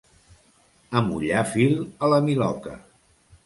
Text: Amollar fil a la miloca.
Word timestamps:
Amollar 1.01 1.45
fil 1.51 1.77
a 2.09 2.13
la 2.17 2.23
miloca. 2.31 2.79